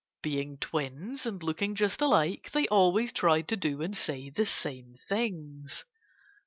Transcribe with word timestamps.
Being 0.23 0.57
twins, 0.57 1.27
and 1.27 1.43
looking 1.43 1.75
just 1.75 2.01
alike, 2.01 2.49
they 2.53 2.67
always 2.69 3.13
tried 3.13 3.47
to 3.49 3.55
do 3.55 3.83
and 3.83 3.95
say 3.95 4.31
the 4.31 4.47
same 4.47 4.95
things. 4.95 5.85